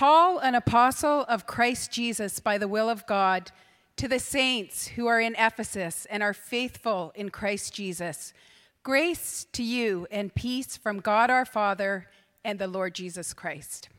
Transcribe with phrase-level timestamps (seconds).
[0.00, 3.52] Paul, an apostle of Christ Jesus by the will of God,
[3.96, 8.32] to the saints who are in Ephesus and are faithful in Christ Jesus,
[8.82, 12.08] grace to you and peace from God our Father
[12.42, 13.90] and the Lord Jesus Christ.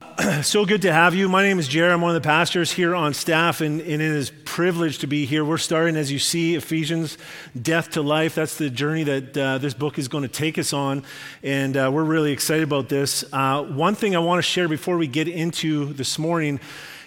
[0.42, 1.28] so good to have you.
[1.28, 1.92] My name is Jared.
[1.92, 5.26] I'm one of the pastors here on staff, and, and, it is privileged to be
[5.26, 5.44] here.
[5.44, 7.18] We're starting, as you see, Ephesians,
[7.60, 8.34] death to life.
[8.34, 11.04] That's the journey that uh, this book is going to take us on,
[11.42, 13.24] and uh, we're really excited about this.
[13.32, 16.60] Uh, one thing I want to share before we get into this morning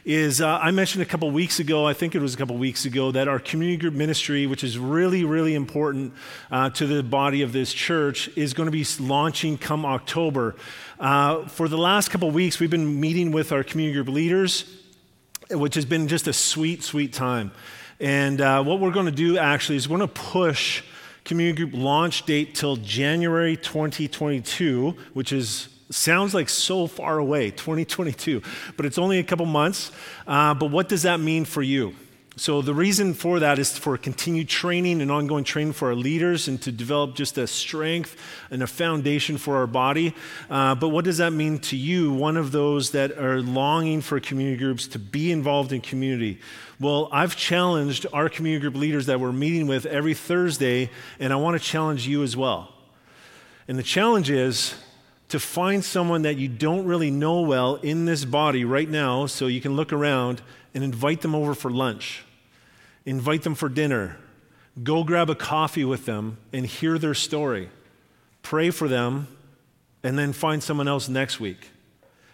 [0.05, 2.85] is uh, I mentioned a couple weeks ago, I think it was a couple weeks
[2.85, 6.13] ago, that our community group ministry, which is really, really important
[6.52, 10.55] uh, to the body of this church, is going to be launching come October.
[10.99, 14.66] Uh, for the last couple weeks, we've been meeting with our community group leaders,
[15.49, 17.52] which has been just a sweet, sweet time.
[17.99, 20.83] And uh, what we're going to do actually is we're going to push
[21.23, 28.41] community group launch date till January 2022, which is Sounds like so far away, 2022,
[28.77, 29.91] but it's only a couple months.
[30.25, 31.94] Uh, but what does that mean for you?
[32.36, 36.47] So, the reason for that is for continued training and ongoing training for our leaders
[36.47, 38.17] and to develop just a strength
[38.49, 40.16] and a foundation for our body.
[40.49, 44.19] Uh, but what does that mean to you, one of those that are longing for
[44.19, 46.39] community groups to be involved in community?
[46.80, 51.36] Well, I've challenged our community group leaders that we're meeting with every Thursday, and I
[51.36, 52.73] want to challenge you as well.
[53.67, 54.73] And the challenge is
[55.34, 59.48] to find someone that you don't really know well in this body right now so
[59.48, 60.39] you can look around
[60.76, 62.23] and invite them over for lunch,
[63.03, 64.16] invite them for dinner,
[64.84, 67.72] go grab a coffee with them and hear their story,
[68.44, 69.28] pray for them,
[70.04, 71.72] and then find someone else next week.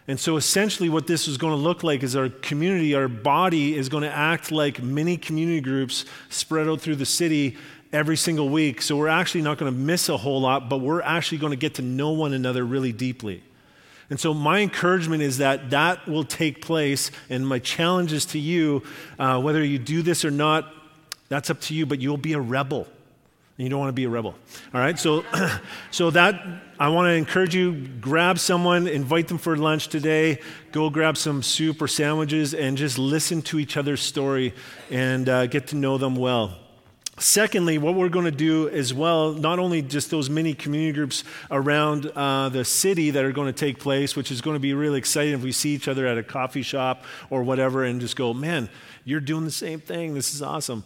[0.05, 3.77] And so essentially, what this is going to look like is our community, our body
[3.77, 7.55] is going to act like many community groups spread out through the city
[7.91, 8.81] every single week.
[8.81, 11.57] So we're actually not going to miss a whole lot, but we're actually going to
[11.57, 13.43] get to know one another really deeply.
[14.09, 17.11] And so, my encouragement is that that will take place.
[17.29, 18.83] And my challenge is to you
[19.19, 20.73] uh, whether you do this or not,
[21.27, 22.87] that's up to you, but you'll be a rebel.
[23.57, 24.33] And you don't want to be a rebel.
[24.73, 24.97] All right?
[24.97, 25.23] So,
[25.91, 26.41] so that,
[26.79, 30.39] I want to encourage you grab someone, invite them for lunch today,
[30.71, 34.55] go grab some soup or sandwiches, and just listen to each other's story
[34.89, 36.57] and uh, get to know them well.
[37.19, 41.25] Secondly, what we're going to do as well, not only just those mini community groups
[41.51, 44.73] around uh, the city that are going to take place, which is going to be
[44.73, 48.15] really exciting if we see each other at a coffee shop or whatever and just
[48.15, 48.69] go, man,
[49.03, 50.13] you're doing the same thing.
[50.13, 50.85] This is awesome.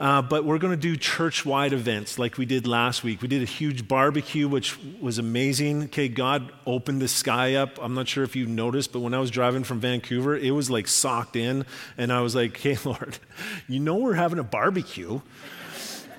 [0.00, 3.22] Uh, but we're going to do church wide events like we did last week.
[3.22, 5.84] We did a huge barbecue, which was amazing.
[5.84, 7.78] Okay, God opened the sky up.
[7.80, 10.68] I'm not sure if you noticed, but when I was driving from Vancouver, it was
[10.70, 11.64] like socked in.
[11.96, 13.18] And I was like, hey, Lord,
[13.68, 15.20] you know we're having a barbecue.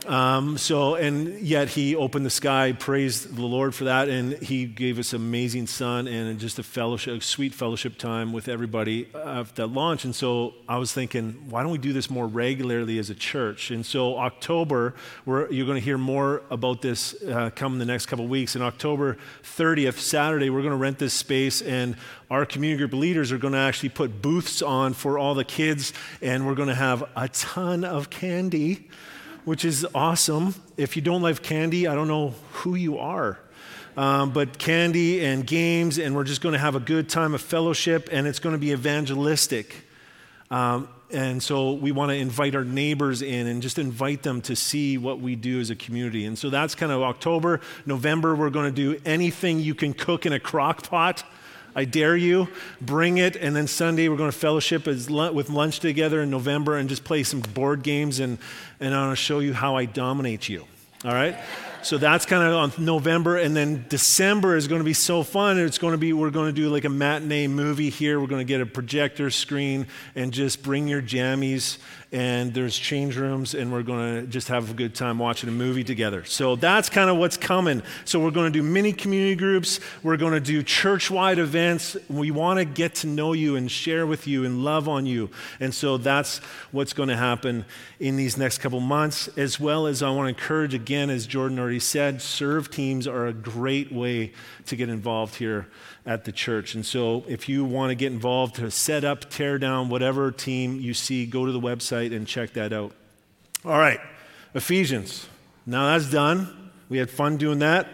[0.08, 4.66] Um, so, and yet he opened the sky, praised the Lord for that, and he
[4.66, 9.56] gave us amazing sun and just a fellowship, a sweet fellowship time with everybody at
[9.56, 10.06] that launch.
[10.06, 13.72] And so I was thinking, why don't we do this more regularly as a church?
[13.72, 14.94] And so October,
[15.26, 18.56] you're going to hear more about this uh, come the next couple weeks.
[18.56, 21.96] In October 30th, Saturday, we're going to rent this space and
[22.30, 25.94] our community group leaders are going to actually put booths on for all the kids,
[26.22, 28.88] and we're going to have a ton of candy
[29.46, 30.56] which is awesome.
[30.76, 33.40] If you don't like candy, I don't know who you are.
[33.96, 37.42] Um, but candy and games, and we're just going to have a good time of
[37.42, 39.86] fellowship, and it's going to be evangelistic.
[40.52, 44.56] Um, and so we want to invite our neighbors in and just invite them to
[44.56, 46.26] see what we do as a community.
[46.26, 47.62] And so that's kind of October.
[47.86, 51.24] November, we're going to do anything you can cook in a crock pot.
[51.76, 52.48] I dare you,
[52.80, 53.36] bring it.
[53.36, 57.24] And then Sunday, we're going to fellowship with lunch together in November and just play
[57.24, 58.20] some board games.
[58.20, 58.38] And,
[58.80, 60.66] and I want to show you how I dominate you.
[61.04, 61.38] All right?
[61.84, 63.38] So that's kind of on November.
[63.38, 65.60] And then December is going to be so fun.
[65.60, 68.20] It's going to be, we're going to do like a matinee movie here.
[68.20, 71.78] We're going to get a projector screen and just bring your jammies
[72.16, 75.52] and there's change rooms, and we're going to just have a good time watching a
[75.52, 76.24] movie together.
[76.24, 77.84] So that's kind of what's coming.
[78.06, 79.82] So we're going to do mini community groups.
[80.02, 81.98] We're going to do church wide events.
[82.10, 85.30] We want to get to know you and share with you and love on you.
[85.60, 86.38] And so that's
[86.72, 87.66] what's going to happen
[88.00, 91.60] in these next couple months, as well as I want to encourage again, as Jordan
[91.60, 94.32] already said, serve teams are a great way
[94.68, 95.68] to get involved here
[96.06, 96.76] at the church.
[96.76, 100.80] And so if you want to get involved to set up, tear down, whatever team
[100.80, 102.94] you see, go to the website and check that out.
[103.64, 104.00] All right,
[104.54, 105.28] Ephesians.
[105.66, 106.72] Now that's done.
[106.90, 107.88] We had fun doing that.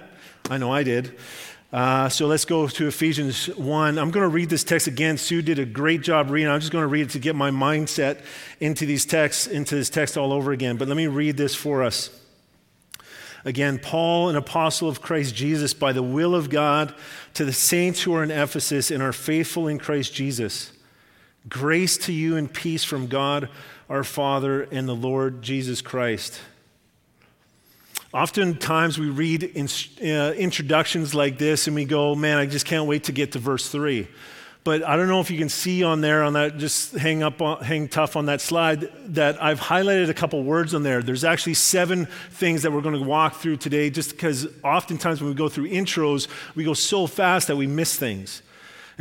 [0.50, 1.18] I know I did.
[1.72, 3.98] Uh, so let's go to Ephesians 1.
[3.98, 5.18] I'm going to read this text again.
[5.18, 6.50] Sue did a great job reading.
[6.50, 8.22] I'm just going to read it to get my mindset
[8.60, 10.76] into these texts, into this text all over again.
[10.76, 12.10] But let me read this for us.
[13.46, 16.94] Again, Paul, an apostle of Christ Jesus, by the will of God,
[17.36, 20.74] to the saints who are in Ephesus and are faithful in Christ Jesus.
[21.48, 23.50] Grace to you and peace from God
[23.92, 26.40] our Father and the Lord Jesus Christ.
[28.14, 29.68] Oftentimes we read in,
[30.02, 33.40] uh, introductions like this and we go, man, I just can't wait to get to
[33.40, 34.08] verse 3.
[34.64, 37.42] But I don't know if you can see on there, on that, just hang up,
[37.42, 41.02] on, hang tough on that slide, that I've highlighted a couple words on there.
[41.02, 45.32] There's actually seven things that we're going to walk through today, just because oftentimes when
[45.32, 48.42] we go through intros, we go so fast that we miss things.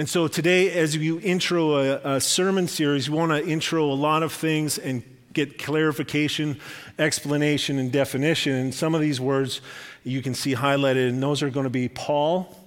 [0.01, 3.93] And so today, as you intro a, a sermon series, we want to intro a
[3.93, 5.03] lot of things and
[5.35, 6.59] get clarification,
[6.99, 8.55] explanation, and definition.
[8.55, 9.61] And some of these words
[10.03, 12.59] you can see highlighted, and those are going to be Paul,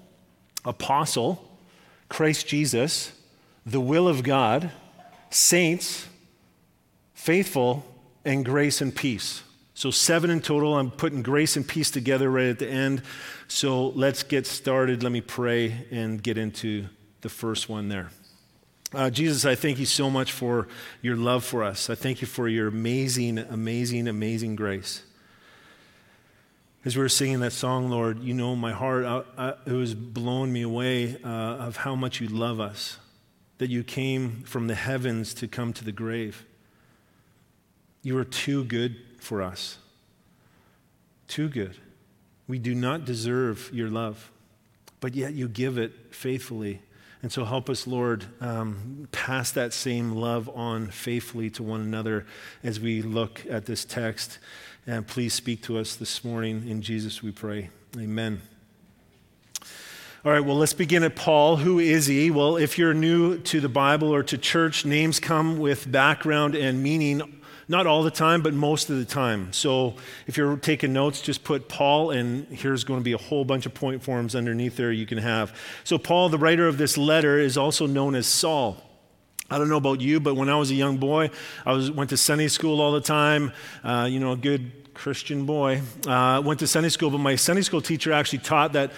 [0.64, 1.58] apostle,
[2.08, 3.12] Christ Jesus,
[3.66, 4.70] the will of God,
[5.32, 6.08] saints,
[7.16, 7.84] faithful,
[8.24, 9.42] and grace and peace.
[9.74, 10.78] So, seven in total.
[10.78, 13.02] I'm putting grace and peace together right at the end.
[13.48, 15.02] So, let's get started.
[15.02, 16.90] Let me pray and get into
[17.24, 18.10] the first one there.
[18.94, 20.68] Uh, Jesus, I thank you so much for
[21.02, 21.90] your love for us.
[21.90, 25.02] I thank you for your amazing, amazing, amazing grace.
[26.86, 29.96] As we were singing that song, Lord, you know my heart, I, I, it was
[29.96, 33.00] blowing me away uh, of how much you love us,
[33.58, 36.46] that you came from the heavens to come to the grave.
[38.04, 39.78] You are too good for us.
[41.28, 41.78] Too good.
[42.48, 44.30] We do not deserve your love,
[45.00, 46.82] but yet you give it faithfully.
[47.24, 52.26] And so help us, Lord, um, pass that same love on faithfully to one another
[52.64, 54.40] as we look at this text.
[54.86, 56.68] And please speak to us this morning.
[56.68, 57.70] In Jesus we pray.
[57.98, 58.42] Amen.
[60.26, 61.56] All right, well, let's begin at Paul.
[61.56, 62.30] Who is he?
[62.30, 66.84] Well, if you're new to the Bible or to church, names come with background and
[66.84, 69.54] meaning, not all the time, but most of the time.
[69.54, 69.96] So
[70.28, 73.66] if you're taking notes, just put Paul, and here's going to be a whole bunch
[73.66, 75.58] of point forms underneath there you can have.
[75.84, 78.82] So, Paul, the writer of this letter, is also known as Saul.
[79.50, 81.30] I don't know about you, but when I was a young boy,
[81.66, 83.52] I was, went to Sunday school all the time.
[83.84, 85.82] Uh, you know, a good Christian boy.
[86.08, 88.92] Uh, went to Sunday school, but my Sunday school teacher actually taught that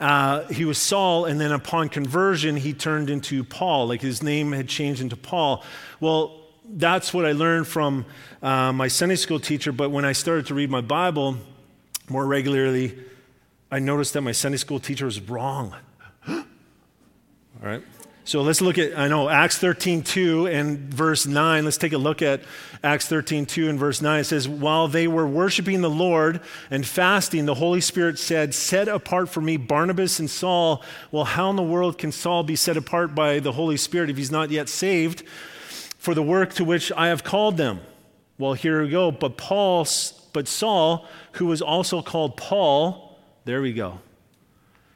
[0.00, 3.86] uh, he was Saul, and then upon conversion, he turned into Paul.
[3.86, 5.62] Like his name had changed into Paul.
[6.00, 6.39] Well,
[6.72, 8.06] that's what I learned from
[8.42, 11.36] uh, my Sunday school teacher, but when I started to read my Bible
[12.08, 12.98] more regularly,
[13.70, 15.74] I noticed that my Sunday school teacher was wrong.
[16.28, 16.44] All
[17.60, 17.82] right?
[18.24, 21.64] So let's look at, I know, Acts 13, 2 and verse 9.
[21.64, 22.42] Let's take a look at
[22.84, 24.20] Acts 13, 2 and verse 9.
[24.20, 26.40] It says, While they were worshiping the Lord
[26.70, 30.84] and fasting, the Holy Spirit said, Set apart for me Barnabas and Saul.
[31.10, 34.16] Well, how in the world can Saul be set apart by the Holy Spirit if
[34.16, 35.24] he's not yet saved
[36.00, 37.80] for the work to which I have called them?
[38.38, 39.12] Well, here we go.
[39.12, 39.86] But Paul,
[40.32, 44.00] but Saul, who was also called Paul, there we go.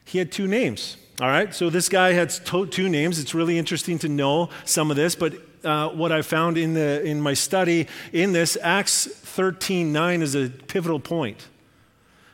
[0.07, 0.97] He had two names.
[1.21, 3.21] All right, so this guy to- two names.
[3.21, 7.03] It's really interesting to know some of this, but uh, what I found in, the,
[7.05, 11.47] in my study in this, Acts 13 9 is a pivotal point.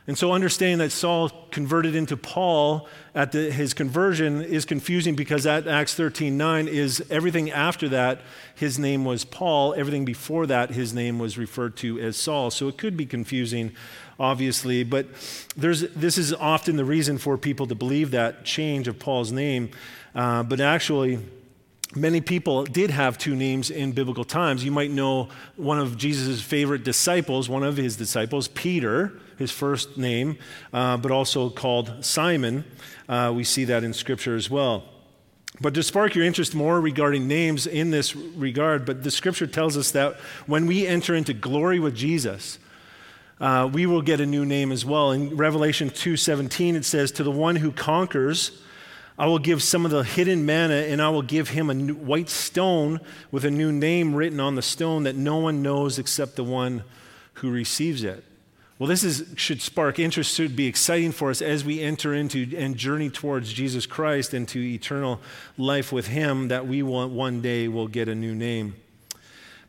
[0.07, 5.45] And so understanding that Saul converted into Paul at the, his conversion is confusing because
[5.45, 8.21] at Acts 13 9 is everything after that,
[8.55, 9.75] his name was Paul.
[9.75, 12.49] Everything before that, his name was referred to as Saul.
[12.49, 13.73] So it could be confusing
[14.19, 15.07] obviously, but
[15.57, 19.71] there's, this is often the reason for people to believe that change of Paul's name.
[20.13, 21.19] Uh, but actually,
[21.95, 24.63] many people did have two names in biblical times.
[24.63, 29.97] You might know one of Jesus' favorite disciples, one of his disciples, Peter, his first
[29.97, 30.37] name,
[30.73, 32.63] uh, but also called Simon.
[33.09, 34.83] Uh, we see that in Scripture as well.
[35.59, 39.77] But to spark your interest more regarding names in this regard, but the Scripture tells
[39.77, 40.15] us that
[40.47, 42.57] when we enter into glory with Jesus,
[43.39, 45.11] uh, we will get a new name as well.
[45.11, 48.61] In Revelation 2:17 it says to the one who conquers
[49.21, 52.27] I will give some of the hidden manna and I will give him a white
[52.27, 52.99] stone
[53.29, 56.83] with a new name written on the stone that no one knows except the one
[57.33, 58.23] who receives it.
[58.79, 62.51] Well, this is, should spark interest, should be exciting for us as we enter into
[62.57, 65.21] and journey towards Jesus Christ and to eternal
[65.55, 68.73] life with Him, that we want one day will get a new name.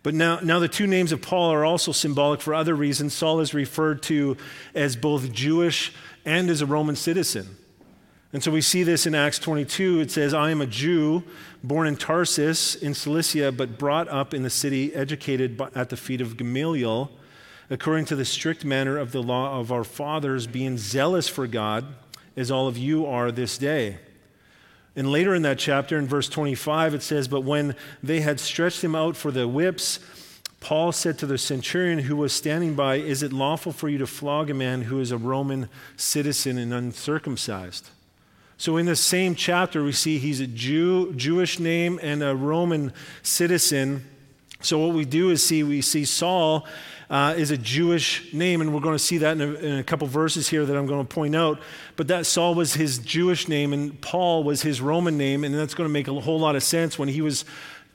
[0.02, 3.12] But now, now the two names of Paul are also symbolic for other reasons.
[3.12, 4.38] Saul is referred to
[4.74, 5.92] as both Jewish
[6.24, 7.58] and as a Roman citizen.
[8.32, 10.00] And so we see this in Acts 22.
[10.00, 11.22] It says, I am a Jew
[11.62, 16.22] born in Tarsus in Cilicia, but brought up in the city, educated at the feet
[16.22, 17.10] of Gamaliel,
[17.68, 21.84] according to the strict manner of the law of our fathers, being zealous for God,
[22.34, 23.98] as all of you are this day.
[24.96, 28.82] And later in that chapter, in verse 25, it says, But when they had stretched
[28.82, 29.98] him out for the whips,
[30.60, 34.06] Paul said to the centurion who was standing by, Is it lawful for you to
[34.06, 37.90] flog a man who is a Roman citizen and uncircumcised?
[38.62, 42.92] So, in the same chapter, we see he's a Jew, Jewish name and a Roman
[43.24, 44.08] citizen.
[44.60, 46.68] So, what we do is see, we see Saul
[47.10, 49.82] uh, is a Jewish name, and we're going to see that in a, in a
[49.82, 51.58] couple verses here that I'm going to point out.
[51.96, 55.74] But that Saul was his Jewish name, and Paul was his Roman name, and that's
[55.74, 57.44] going to make a whole lot of sense when he was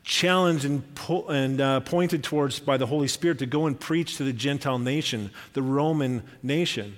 [0.04, 4.18] challenged and, po- and uh, pointed towards by the Holy Spirit to go and preach
[4.18, 6.98] to the Gentile nation, the Roman nation.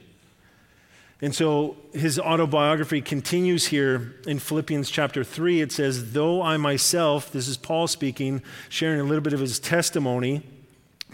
[1.22, 5.62] And so his autobiography continues here in Philippians chapter 3.
[5.62, 9.60] It says, Though I myself, this is Paul speaking, sharing a little bit of his
[9.60, 10.44] testimony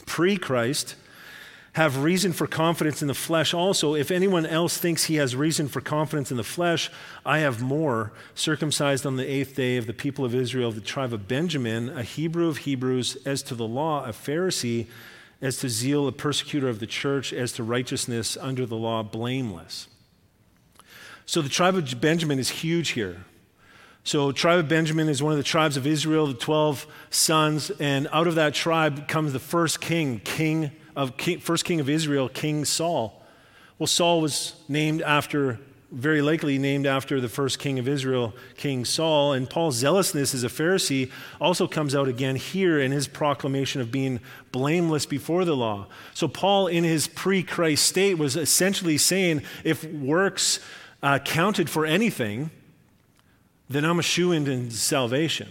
[0.06, 0.96] pre Christ,
[1.74, 3.96] have reason for confidence in the flesh also.
[3.96, 6.90] If anyone else thinks he has reason for confidence in the flesh,
[7.26, 8.14] I have more.
[8.36, 11.90] Circumcised on the eighth day of the people of Israel, of the tribe of Benjamin,
[11.90, 14.86] a Hebrew of Hebrews, as to the law, a Pharisee,
[15.42, 19.88] as to zeal, a persecutor of the church, as to righteousness under the law, blameless.
[21.26, 23.26] So the tribe of Benjamin is huge here.
[24.04, 28.08] So, tribe of Benjamin is one of the tribes of Israel, the 12 sons, and
[28.14, 32.30] out of that tribe comes the first king, king of king, first king of Israel,
[32.30, 33.24] King Saul.
[33.80, 35.60] Well, Saul was named after,
[35.92, 39.34] very likely named after the first king of Israel, King Saul.
[39.34, 43.92] And Paul's zealousness as a Pharisee also comes out again here in his proclamation of
[43.92, 44.20] being
[44.52, 45.88] blameless before the law.
[46.14, 50.60] So, Paul, in his pre Christ state, was essentially saying if works
[51.02, 52.52] uh, counted for anything,
[53.70, 55.50] then I'm a shoe into salvation.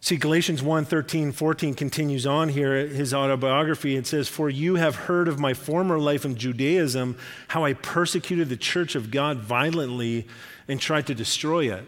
[0.00, 3.94] See, Galatians 1 13, 14 continues on here, his autobiography.
[3.94, 7.16] It says, For you have heard of my former life in Judaism,
[7.48, 10.26] how I persecuted the church of God violently
[10.66, 11.86] and tried to destroy it.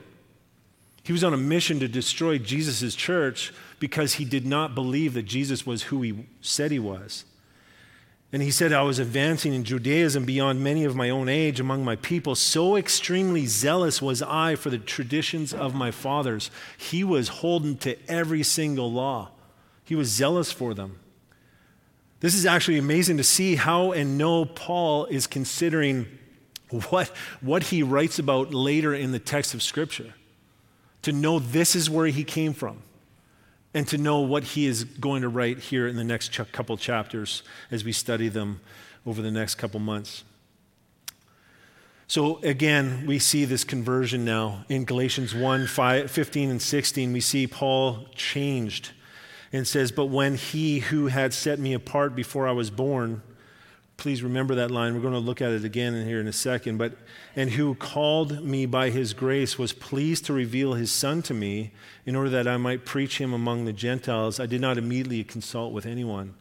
[1.02, 5.24] He was on a mission to destroy Jesus' church because he did not believe that
[5.24, 7.24] Jesus was who he said he was.
[8.34, 11.84] And he said, I was advancing in Judaism beyond many of my own age among
[11.84, 12.34] my people.
[12.34, 16.50] So extremely zealous was I for the traditions of my fathers.
[16.76, 19.30] He was holding to every single law,
[19.84, 20.98] he was zealous for them.
[22.18, 26.06] This is actually amazing to see how and know Paul is considering
[26.88, 30.12] what, what he writes about later in the text of Scripture.
[31.02, 32.82] To know this is where he came from
[33.74, 36.76] and to know what he is going to write here in the next ch- couple
[36.76, 38.60] chapters as we study them
[39.04, 40.22] over the next couple months.
[42.06, 47.12] So again, we see this conversion now in Galatians 1 5, 15 and 16.
[47.12, 48.92] We see Paul changed
[49.52, 53.22] and says, But when he who had set me apart before I was born,
[53.96, 54.94] Please remember that line.
[54.94, 56.78] We're going to look at it again in here in a second.
[56.78, 56.94] But,
[57.36, 61.72] and who called me by his grace was pleased to reveal his son to me
[62.04, 64.40] in order that I might preach him among the Gentiles.
[64.40, 66.34] I did not immediately consult with anyone.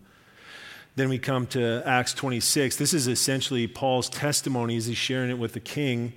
[0.96, 2.76] Then we come to Acts 26.
[2.76, 6.14] This is essentially Paul's testimony as he's sharing it with the king.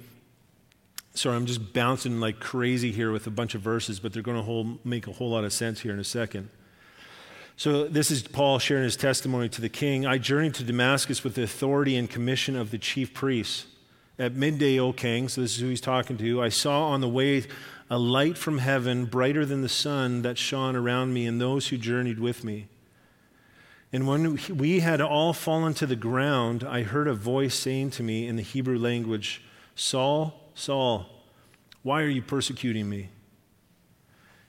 [1.14, 4.36] Sorry, I'm just bouncing like crazy here with a bunch of verses, but they're going
[4.36, 6.50] to hold, make a whole lot of sense here in a second.
[7.58, 10.04] So, this is Paul sharing his testimony to the king.
[10.04, 13.64] I journeyed to Damascus with the authority and commission of the chief priests.
[14.18, 17.08] At midday, O king, so this is who he's talking to, I saw on the
[17.08, 17.44] way
[17.88, 21.78] a light from heaven, brighter than the sun, that shone around me and those who
[21.78, 22.68] journeyed with me.
[23.90, 28.02] And when we had all fallen to the ground, I heard a voice saying to
[28.02, 29.42] me in the Hebrew language,
[29.74, 31.06] Saul, Saul,
[31.82, 33.08] why are you persecuting me?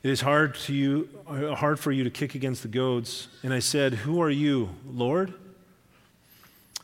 [0.04, 3.30] It is hard, to you, uh, hard for you to kick against the goads.
[3.42, 5.34] And I said, Who are you, Lord?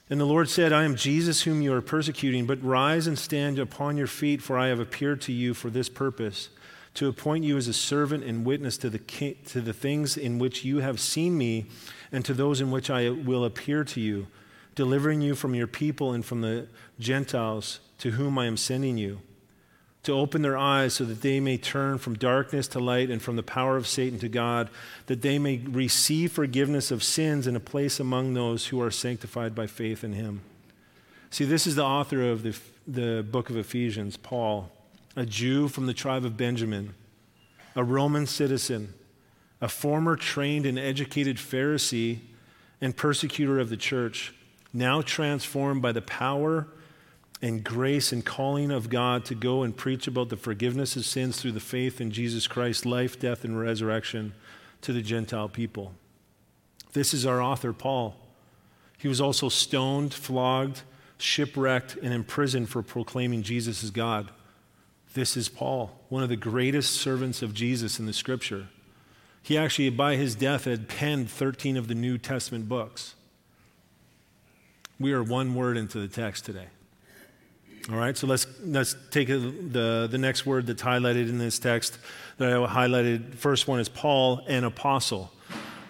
[0.09, 3.59] And the Lord said, I am Jesus whom you are persecuting, but rise and stand
[3.59, 6.49] upon your feet, for I have appeared to you for this purpose,
[6.95, 8.99] to appoint you as a servant and witness to the,
[9.45, 11.67] to the things in which you have seen me,
[12.11, 14.27] and to those in which I will appear to you,
[14.75, 16.67] delivering you from your people and from the
[16.99, 19.21] Gentiles to whom I am sending you
[20.03, 23.37] to open their eyes so that they may turn from darkness to light and from
[23.37, 24.69] the power of Satan to God,
[25.07, 29.55] that they may receive forgiveness of sins and a place among those who are sanctified
[29.55, 30.41] by faith in him.
[31.29, 34.69] See, this is the author of the, the book of Ephesians, Paul,
[35.15, 36.93] a Jew from the tribe of Benjamin,
[37.75, 38.93] a Roman citizen,
[39.61, 42.19] a former trained and educated Pharisee
[42.81, 44.33] and persecutor of the church,
[44.73, 46.67] now transformed by the power
[47.43, 51.41] and grace and calling of God to go and preach about the forgiveness of sins
[51.41, 54.33] through the faith in Jesus Christ, life, death, and resurrection
[54.79, 55.91] to the Gentile people.
[56.93, 58.15] This is our author, Paul.
[58.97, 60.83] He was also stoned, flogged,
[61.17, 64.31] shipwrecked, and imprisoned for proclaiming Jesus as God.
[65.13, 68.67] This is Paul, one of the greatest servants of Jesus in the scripture.
[69.41, 73.15] He actually, by his death, had penned 13 of the New Testament books.
[74.97, 76.67] We are one word into the text today.
[77.91, 81.97] All right, so let's, let's take the, the next word that's highlighted in this text
[82.37, 83.35] that I highlighted.
[83.35, 85.33] First one is Paul, an apostle.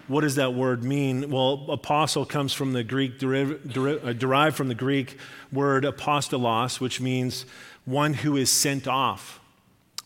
[0.08, 1.30] What does that word mean?
[1.30, 5.18] Well, apostle comes from the Greek, uh, derived from the Greek
[5.52, 7.46] word apostolos, which means
[7.84, 9.38] one who is sent off.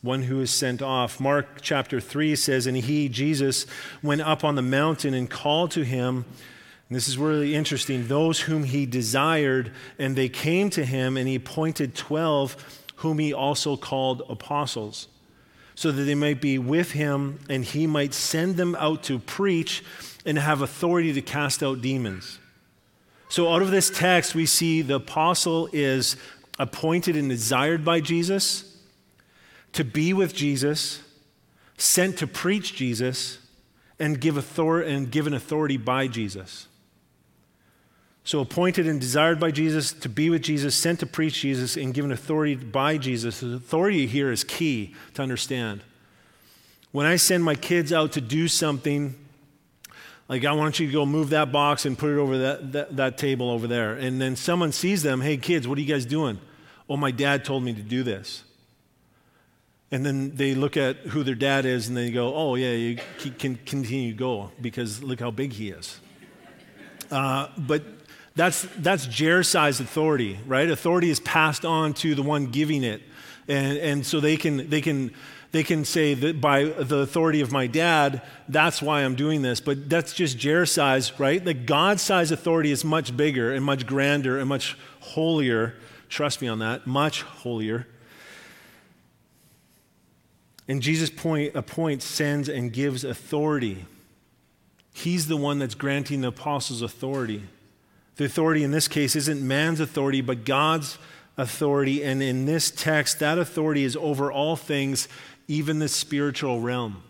[0.03, 1.19] One who is sent off.
[1.19, 3.65] Mark chapter 3 says, And he, Jesus,
[4.03, 6.27] went up on the mountain and called to him
[6.89, 8.07] and this is really interesting.
[8.07, 13.33] Those whom he desired, and they came to him, and he appointed 12, whom he
[13.33, 15.09] also called apostles,
[15.75, 19.85] so that they might be with him, and he might send them out to preach
[20.25, 22.39] and have authority to cast out demons.
[23.29, 26.17] So, out of this text, we see the apostle is
[26.59, 28.77] appointed and desired by Jesus
[29.75, 31.03] to be with Jesus,
[31.77, 33.39] sent to preach Jesus,
[33.99, 36.67] and, give author- and given authority by Jesus.
[38.29, 41.95] So, appointed and desired by Jesus to be with Jesus, sent to preach Jesus, and
[41.95, 43.41] given authority by Jesus.
[43.41, 45.81] The authority here is key to understand.
[46.93, 49.15] When I send my kids out to do something,
[50.29, 52.97] like I want you to go move that box and put it over that, that,
[52.99, 53.95] that table over there.
[53.95, 56.39] And then someone sees them, hey, kids, what are you guys doing?
[56.87, 58.45] Oh, my dad told me to do this.
[59.91, 62.99] And then they look at who their dad is and they go, oh, yeah, you
[63.39, 65.99] can continue to go because look how big he is.
[67.11, 67.83] Uh, but
[68.39, 70.71] that's, that's Jer-sized authority, right?
[70.71, 73.03] Authority is passed on to the one giving it.
[73.49, 75.11] And, and so they can, they, can,
[75.51, 79.61] they can say that by the authority of my dad, that's why I'm doing this.
[79.61, 81.45] But that's just Jer-size, right?
[81.45, 85.75] Like God-sized authority is much bigger and much grander and much holier.
[86.09, 87.89] Trust me on that, much holier.
[90.69, 93.85] And Jesus point, appoints, sends, and gives authority.
[94.95, 97.43] He's the one that's granting the apostles authority.
[98.19, 100.99] The authority in this case isn't man's authority, but God's
[101.37, 102.03] authority.
[102.03, 105.07] And in this text, that authority is over all things,
[105.47, 107.03] even the spiritual realm.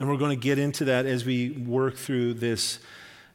[0.00, 2.78] And we're going to get into that as we work through this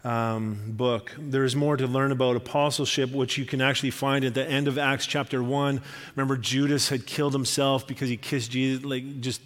[0.03, 1.15] um, book.
[1.17, 4.79] There's more to learn about apostleship, which you can actually find at the end of
[4.79, 5.81] Acts chapter 1.
[6.15, 9.41] Remember, Judas had killed himself because he kissed Jesus, like just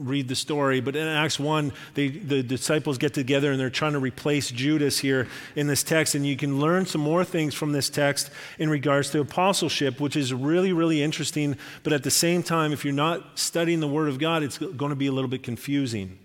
[0.00, 3.92] read the story, but in Acts 1, they, the disciples get together and they're trying
[3.92, 6.14] to replace Judas here in this text.
[6.14, 10.16] And you can learn some more things from this text in regards to apostleship, which
[10.16, 11.56] is really, really interesting.
[11.82, 14.90] But at the same time, if you're not studying the Word of God, it's going
[14.90, 16.18] to be a little bit confusing.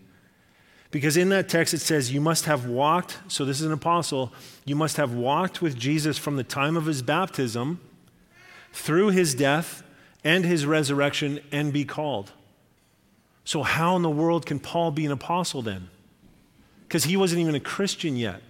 [0.92, 4.32] Because in that text it says, You must have walked, so this is an apostle,
[4.64, 7.82] you must have walked with Jesus from the time of his baptism
[8.72, 9.84] through his death
[10.24, 12.32] and his resurrection and be called.
[13.46, 15.88] So, how in the world can Paul be an apostle then?
[16.88, 18.42] Because he wasn't even a Christian yet.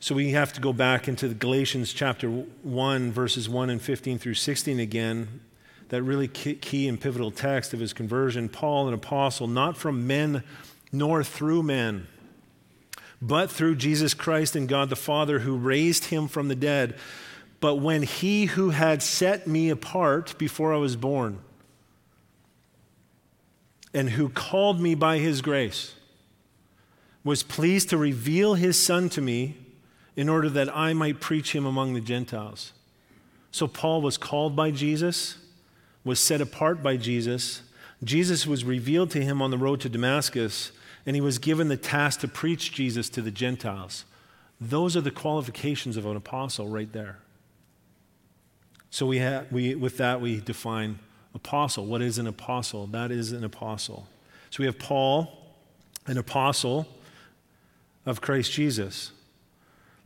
[0.00, 4.34] So, we have to go back into Galatians chapter 1, verses 1 and 15 through
[4.34, 5.40] 16 again.
[5.90, 8.48] That really key and pivotal text of his conversion.
[8.48, 10.42] Paul, an apostle, not from men
[10.92, 12.06] nor through men,
[13.20, 16.96] but through Jesus Christ and God the Father who raised him from the dead.
[17.60, 21.40] But when he who had set me apart before I was born,
[23.92, 25.94] and who called me by his grace,
[27.24, 29.56] was pleased to reveal his Son to me
[30.16, 32.72] in order that I might preach him among the Gentiles.
[33.50, 35.36] So Paul was called by Jesus,
[36.04, 37.62] was set apart by Jesus.
[38.02, 40.72] Jesus was revealed to him on the road to Damascus,
[41.04, 44.04] and he was given the task to preach Jesus to the Gentiles.
[44.60, 47.18] Those are the qualifications of an apostle right there.
[48.90, 50.98] So we, ha- we with that we define
[51.34, 51.86] apostle.
[51.86, 52.86] What is an apostle?
[52.86, 54.06] That is an apostle.
[54.50, 55.54] So we have Paul,
[56.06, 56.88] an apostle
[58.06, 59.12] of Christ Jesus.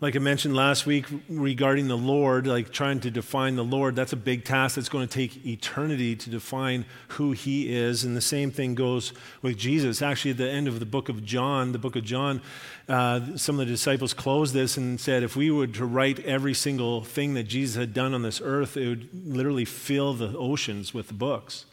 [0.00, 4.12] Like I mentioned last week regarding the Lord, like trying to define the Lord, that's
[4.12, 8.02] a big task that's going to take eternity to define who he is.
[8.02, 10.02] And the same thing goes with Jesus.
[10.02, 12.42] Actually, at the end of the book of John, the book of John,
[12.88, 16.54] uh, some of the disciples closed this and said, if we were to write every
[16.54, 20.92] single thing that Jesus had done on this earth, it would literally fill the oceans
[20.92, 21.66] with the books.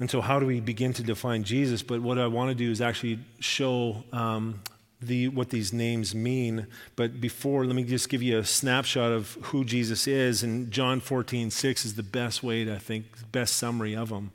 [0.00, 1.82] And so, how do we begin to define Jesus?
[1.82, 4.60] But what I want to do is actually show um,
[5.00, 6.66] the, what these names mean.
[6.96, 10.42] But before, let me just give you a snapshot of who Jesus is.
[10.42, 14.32] And John 14, 6 is the best way to, I think, best summary of him.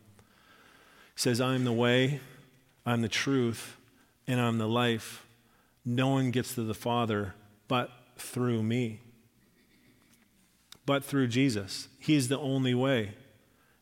[1.16, 2.22] He says, I am the way,
[2.86, 3.78] I'm the truth,
[4.28, 5.26] and I'm the life.
[5.86, 7.34] No one gets to the Father
[7.68, 9.00] but through me.
[10.86, 11.88] But through Jesus.
[12.00, 13.16] He is the only way.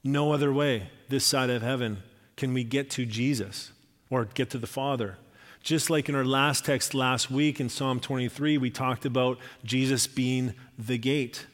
[0.03, 0.89] No other way.
[1.09, 2.01] this side of heaven
[2.37, 3.71] can we get to Jesus
[4.09, 5.17] or get to the Father.
[5.61, 10.07] Just like in our last text last week in Psalm 23, we talked about Jesus
[10.07, 11.45] being the gate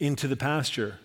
[0.00, 0.98] into the pasture.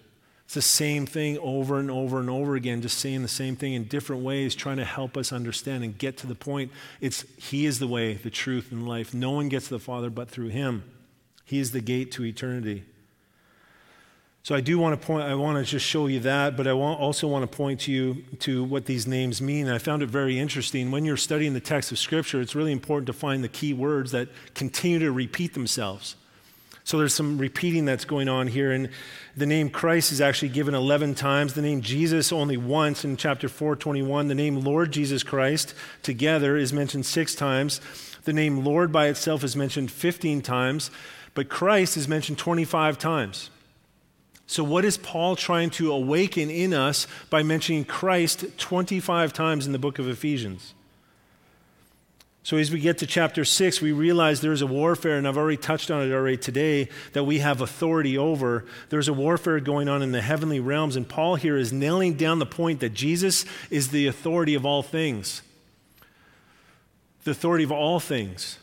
[0.46, 3.74] It's the same thing over and over and over again, just saying the same thing
[3.74, 6.72] in different ways, trying to help us understand and get to the point.
[7.00, 9.14] It's He is the way, the truth, and life.
[9.14, 10.84] No one gets to the Father but through Him.
[11.46, 12.84] He is the gate to eternity.
[14.44, 16.72] So I do want to point, I want to just show you that, but I
[16.72, 19.70] also want to point to you to what these names mean.
[19.70, 20.90] I found it very interesting.
[20.90, 24.12] When you're studying the text of Scripture, it's really important to find the key words
[24.12, 26.16] that continue to repeat themselves.
[26.84, 28.72] So there's some repeating that's going on here.
[28.72, 28.90] And
[29.38, 31.54] the name Christ is actually given 11 times.
[31.54, 34.28] The name Jesus only once in chapter 421.
[34.28, 37.80] The name Lord Jesus Christ together is mentioned six times.
[38.24, 40.90] The name Lord by itself is mentioned 15 times.
[41.36, 43.52] But Christ is mentioned 25 times.
[44.52, 49.72] So, what is Paul trying to awaken in us by mentioning Christ 25 times in
[49.72, 50.74] the book of Ephesians?
[52.44, 55.56] So, as we get to chapter 6, we realize there's a warfare, and I've already
[55.56, 58.66] touched on it already today, that we have authority over.
[58.90, 62.40] There's a warfare going on in the heavenly realms, and Paul here is nailing down
[62.40, 65.44] the point that Jesus is the authority of all things.
[67.24, 68.58] The authority of all things.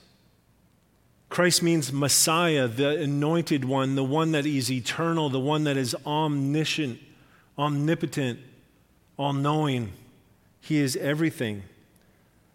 [1.28, 5.94] Christ means Messiah, the anointed one, the one that is eternal, the one that is
[6.06, 6.98] omniscient,
[7.58, 8.40] omnipotent,
[9.16, 9.92] all knowing.
[10.60, 11.64] He is everything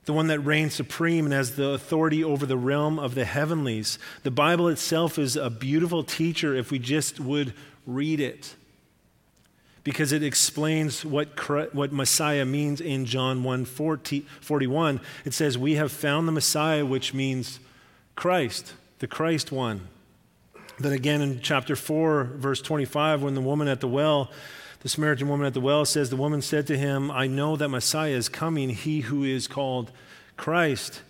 [0.05, 3.97] the one that reigns supreme and has the authority over the realm of the heavenlies.
[4.23, 7.53] The Bible itself is a beautiful teacher if we just would
[7.85, 8.55] read it.
[9.83, 11.27] Because it explains what,
[11.73, 15.01] what Messiah means in John 1 40, 41.
[15.25, 17.59] It says, We have found the Messiah, which means
[18.15, 19.87] Christ, the Christ one.
[20.79, 24.31] Then again in chapter 4, verse 25, when the woman at the well
[24.83, 27.69] the Samaritan woman at the well says, The woman said to him, I know that
[27.69, 29.91] Messiah is coming, he who is called
[30.35, 31.01] Christ.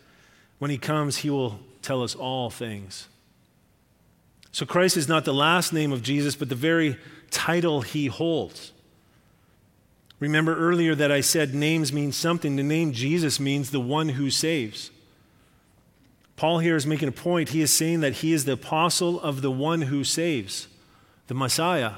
[0.59, 3.07] When he comes, he will tell us all things.
[4.51, 6.97] So Christ is not the last name of Jesus, but the very
[7.31, 8.71] title he holds.
[10.19, 12.55] Remember earlier that I said names mean something.
[12.55, 14.91] The name Jesus means the one who saves.
[16.35, 17.49] Paul here is making a point.
[17.49, 20.67] He is saying that he is the apostle of the one who saves,
[21.27, 21.93] the Messiah.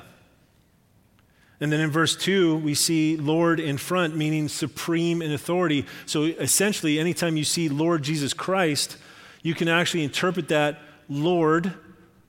[1.60, 5.86] And then in verse 2, we see Lord in front, meaning supreme in authority.
[6.06, 8.98] So essentially, anytime you see Lord Jesus Christ,
[9.41, 11.74] you can actually interpret that Lord,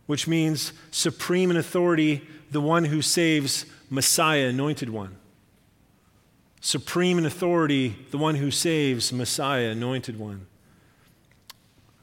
[0.06, 5.16] which means supreme in authority, the one who saves, Messiah, anointed one.
[6.60, 10.46] Supreme in authority, the one who saves, Messiah, anointed one.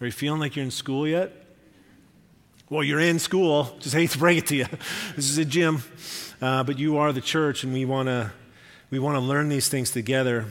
[0.03, 1.31] Are you feeling like you're in school yet?
[2.69, 3.75] Well, you're in school.
[3.79, 4.65] Just hate to break it to you.
[5.15, 5.81] This is a gym
[6.43, 8.29] uh, but you are the church, and we want to
[8.89, 10.45] we want to learn these things together.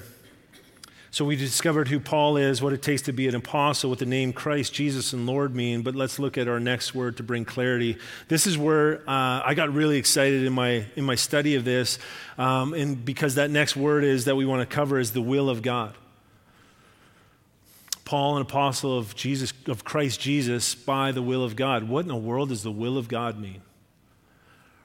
[1.11, 4.07] So we discovered who Paul is, what it takes to be an apostle, what the
[4.07, 5.83] name Christ Jesus and Lord mean.
[5.83, 7.99] But let's look at our next word to bring clarity.
[8.29, 11.99] This is where uh, I got really excited in my in my study of this,
[12.39, 15.51] um, and because that next word is that we want to cover is the will
[15.51, 15.95] of God.
[18.13, 21.85] Paul, an apostle of Jesus, of Christ Jesus, by the will of God.
[21.85, 23.63] What in the world does the will of God mean?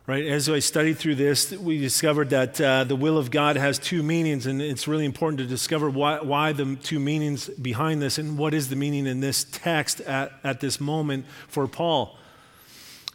[0.06, 0.26] Right?
[0.26, 4.02] As I studied through this, we discovered that uh, the will of God has two
[4.02, 8.38] meanings, and it's really important to discover why, why, the two meanings behind this and
[8.38, 12.16] what is the meaning in this text at, at this moment for Paul.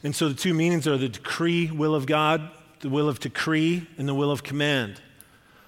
[0.02, 3.88] And so the two meanings are the decree will of God, the will of decree,
[3.96, 5.00] and the will of command.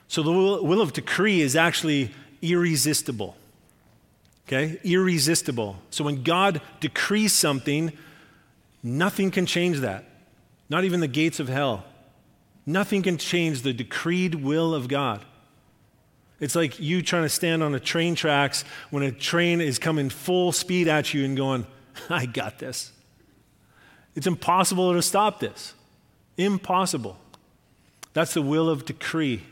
[0.07, 2.11] So the will, will of decree is actually
[2.43, 3.39] irresistible.
[4.47, 4.79] Okay?
[4.85, 5.77] Irresistible.
[5.91, 7.93] So when God decrees something,
[8.83, 10.05] nothing can change that.
[10.69, 11.85] Not even the gates of hell.
[12.67, 15.25] Nothing can change the decreed will of God.
[16.41, 20.11] It's like you trying to stand on a train tracks when a train is coming
[20.11, 21.67] full speed at you and going,
[22.11, 22.93] I got this.
[24.15, 25.75] It's impossible to stop this.
[26.37, 27.17] Impossible.
[28.13, 29.43] That's the will of decree,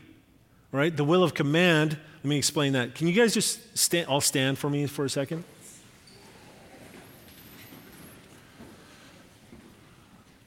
[0.71, 0.95] right?
[0.95, 1.97] The will of command.
[2.23, 2.95] Let me explain that.
[2.95, 5.43] Can you guys just stand, all stand for me for a second?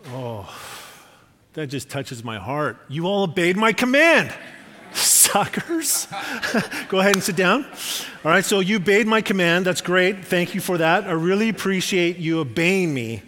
[0.08, 0.48] Oh,
[1.52, 2.78] that just touches my heart.
[2.88, 4.32] You all obeyed my command.
[4.92, 6.06] Suckers.
[6.88, 7.66] Go ahead and sit down.
[8.24, 9.66] All right, so you obeyed my command.
[9.66, 10.24] That's great.
[10.24, 11.04] Thank you for that.
[11.04, 13.22] I really appreciate you obeying me.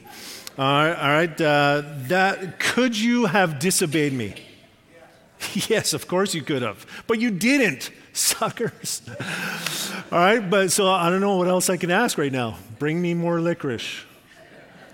[0.57, 1.41] All right, all right.
[1.41, 4.35] Uh, that could you have disobeyed me?
[5.69, 9.03] Yes, of course you could have, but you didn't, suckers.
[10.11, 12.59] All right, but so I don't know what else I can ask right now.
[12.79, 14.05] Bring me more licorice.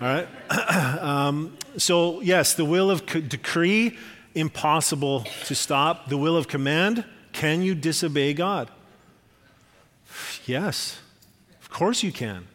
[0.01, 0.27] All right.
[1.01, 3.97] um, so, yes, the will of decree
[4.33, 6.09] impossible to stop.
[6.09, 8.69] The will of command, can you disobey God?
[10.45, 10.99] Yes,
[11.59, 12.45] of course you can.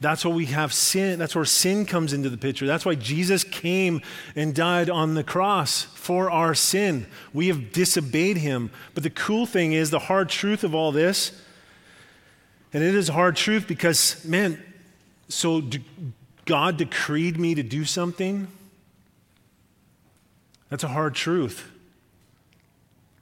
[0.00, 1.18] That's why we have sin.
[1.18, 2.66] That's where sin comes into the picture.
[2.66, 4.00] That's why Jesus came
[4.34, 7.06] and died on the cross for our sin.
[7.34, 8.70] We have disobeyed him.
[8.94, 11.32] But the cool thing is, the hard truth of all this,
[12.72, 14.62] and it is a hard truth because, man,
[15.28, 15.62] so
[16.46, 18.48] God decreed me to do something.
[20.70, 21.70] That's a hard truth.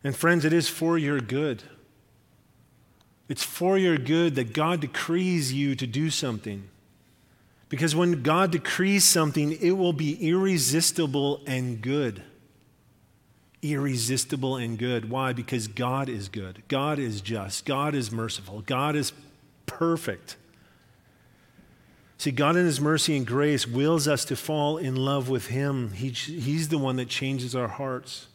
[0.05, 1.65] And friends, it is for your good.
[3.29, 6.69] It's for your good that God decrees you to do something.
[7.69, 12.23] Because when God decrees something, it will be irresistible and good.
[13.61, 15.11] Irresistible and good.
[15.11, 15.35] Why?
[15.35, 16.63] Because God is good.
[16.69, 17.67] God is just.
[17.67, 18.63] God is merciful.
[18.63, 19.13] God is
[19.67, 20.37] perfect.
[22.17, 25.93] See, God in His mercy and grace wills us to fall in love with Him.
[25.93, 28.29] He, he's the one that changes our hearts.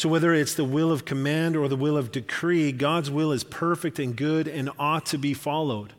[0.00, 3.44] So, whether it's the will of command or the will of decree, God's will is
[3.44, 5.92] perfect and good and ought to be followed.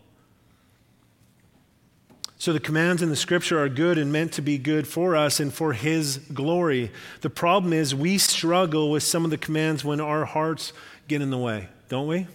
[2.39, 5.39] So, the commands in the scripture are good and meant to be good for us
[5.39, 6.89] and for His glory.
[7.19, 10.73] The problem is, we struggle with some of the commands when our hearts
[11.07, 12.25] get in the way, don't we?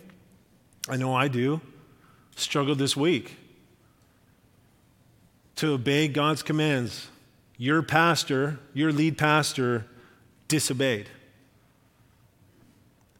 [0.88, 1.61] I know I do.
[2.37, 3.35] Struggled this week
[5.57, 7.09] to obey God's commands.
[7.59, 9.87] Your pastor, your lead pastor,
[10.46, 11.09] disobeyed.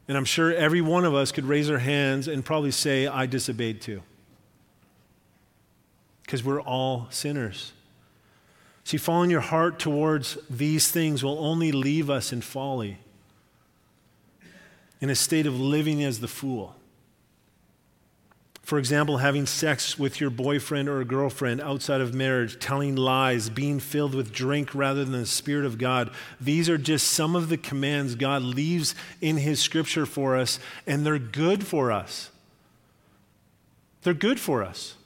[0.09, 3.27] And I'm sure every one of us could raise our hands and probably say, I
[3.27, 4.03] disobeyed too.
[6.23, 7.73] Because we're all sinners.
[8.85, 12.99] See, following your heart towards these things will only leave us in folly,
[15.01, 16.76] in a state of living as the fool.
[18.67, 23.79] For example, having sex with your boyfriend or girlfriend outside of marriage, telling lies, being
[23.79, 26.11] filled with drink rather than the Spirit of God.
[26.41, 31.07] These are just some of the commands God leaves in His scripture for us, and
[31.07, 32.33] they're good for us.
[34.03, 34.97] They're good for us.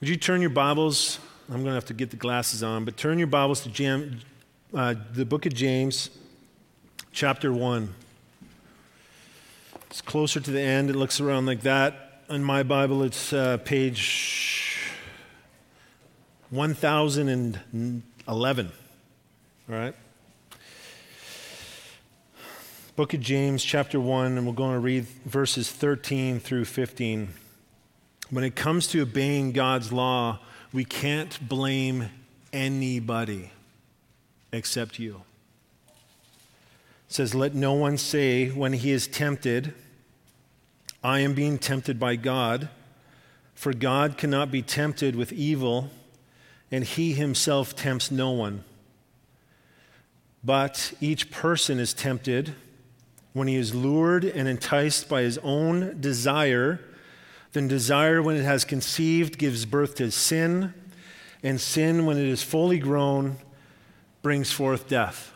[0.00, 1.20] Would you turn your Bibles?
[1.48, 4.20] I'm going to have to get the glasses on, but turn your Bibles to Jam,
[4.74, 6.10] uh, the book of James,
[7.12, 7.94] chapter 1.
[9.98, 10.90] It's closer to the end.
[10.90, 12.22] It looks around like that.
[12.30, 14.78] In my Bible, it's uh, page
[16.50, 18.72] 1011.
[19.68, 19.96] All right?
[22.94, 27.30] Book of James, chapter 1, and we're going to read verses 13 through 15.
[28.30, 30.38] When it comes to obeying God's law,
[30.72, 32.08] we can't blame
[32.52, 33.50] anybody
[34.52, 35.22] except you.
[37.08, 39.74] It says, Let no one say when he is tempted,
[41.02, 42.68] I am being tempted by God,
[43.54, 45.90] for God cannot be tempted with evil,
[46.70, 48.64] and he himself tempts no one.
[50.42, 52.54] But each person is tempted
[53.32, 56.80] when he is lured and enticed by his own desire.
[57.52, 60.74] Then desire, when it has conceived, gives birth to sin,
[61.42, 63.36] and sin, when it is fully grown,
[64.22, 65.32] brings forth death.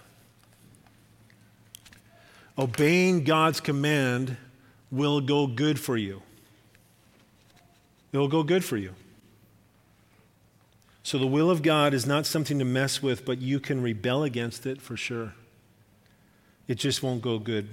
[2.59, 4.37] Obeying God's command
[4.93, 6.23] will go good for you.
[8.13, 8.95] It will go good for you.
[11.03, 14.23] So, the will of God is not something to mess with, but you can rebel
[14.23, 15.35] against it for sure.
[16.69, 17.69] It just won't go good.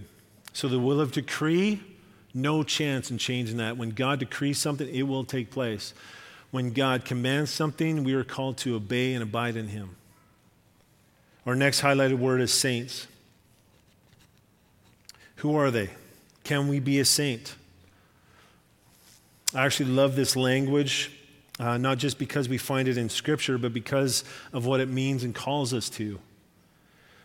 [0.53, 1.84] So, the will of decree,
[2.34, 3.77] no chance in changing that.
[3.77, 5.93] When God decrees something, it will take place.
[6.49, 9.95] When God commands something, we are called to obey and abide in Him.
[11.45, 13.05] Our next highlighted word is saints.
[15.38, 15.89] Who are they?
[16.49, 17.53] Can we be a saint?
[19.53, 21.12] I actually love this language,
[21.59, 25.23] uh, not just because we find it in Scripture, but because of what it means
[25.23, 26.19] and calls us to.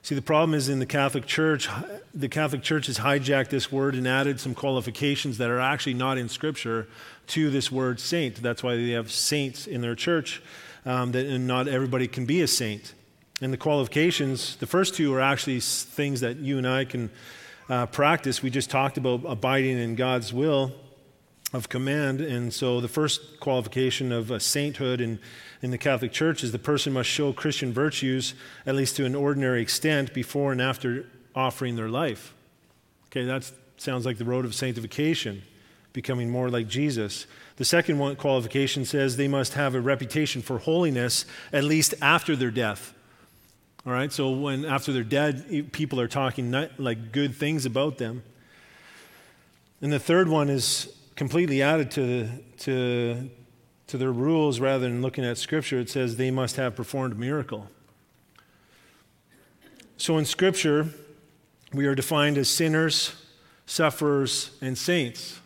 [0.03, 1.71] See, the problem is in the Catholic Church,
[2.13, 6.19] the Catholic Church has hijacked this word and added some qualifications that are actually not
[6.19, 6.87] in Scripture
[7.29, 8.43] to this word saint.
[8.43, 10.43] That's why they have saints in their church,
[10.85, 12.93] um, that, and not everybody can be a saint.
[13.41, 17.09] And the qualifications, the first two are actually things that you and I can
[17.69, 20.73] uh, practice, we just talked about abiding in God's will
[21.53, 22.21] of command.
[22.21, 25.19] And so the first qualification of a sainthood in,
[25.63, 28.35] in the Catholic Church is the person must show Christian virtues,
[28.67, 32.35] at least to an ordinary extent, before and after offering their life.
[33.07, 35.43] Okay, that sounds like the road of sanctification,
[35.93, 37.27] becoming more like Jesus.
[37.57, 42.35] The second one qualification says they must have a reputation for holiness, at least after
[42.35, 42.94] their death.
[43.87, 47.99] All right, so when after they're dead, people are talking not, like good things about
[47.99, 48.23] them.
[49.83, 52.29] And the third one is completely added to,
[52.61, 53.31] to
[53.87, 57.17] to their rules rather than looking at Scripture, it says they must have performed a
[57.17, 57.69] miracle.
[59.97, 60.89] So in Scripture,
[61.73, 63.15] we are defined as sinners,
[63.67, 65.41] sufferers, and saints.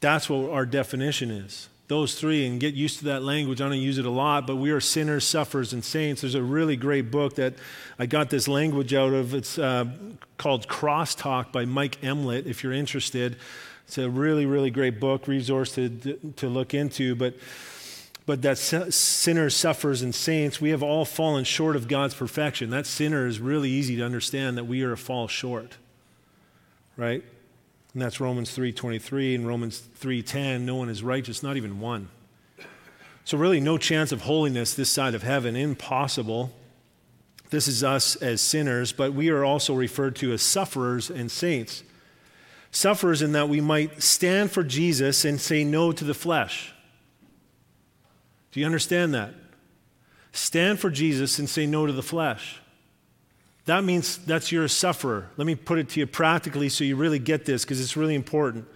[0.00, 1.68] That's what our definition is.
[1.90, 3.60] Those three, and get used to that language.
[3.60, 6.20] I don't use it a lot, but we are sinners, sufferers, and saints.
[6.20, 7.54] There's a really great book that
[7.98, 9.34] I got this language out of.
[9.34, 9.86] It's uh,
[10.38, 13.34] called Crosstalk by Mike Emlet, if you're interested.
[13.88, 15.88] It's a really, really great book, resource to,
[16.36, 17.16] to look into.
[17.16, 17.34] But,
[18.24, 22.70] but that sinners, sufferers, and saints, we have all fallen short of God's perfection.
[22.70, 25.76] That sinner is really easy to understand that we are a fall short,
[26.96, 27.24] right?
[27.92, 32.08] And that's Romans 3:23 and Romans 3:10, no one is righteous, not even one.
[33.24, 36.52] So really no chance of holiness this side of heaven, impossible.
[37.50, 41.82] This is us as sinners, but we are also referred to as sufferers and saints.
[42.70, 46.72] Sufferers in that we might stand for Jesus and say no to the flesh.
[48.52, 49.34] Do you understand that?
[50.32, 52.60] Stand for Jesus and say no to the flesh.
[53.70, 55.30] That means that's you're a sufferer.
[55.36, 58.16] Let me put it to you practically so you really get this because it's really
[58.16, 58.66] important.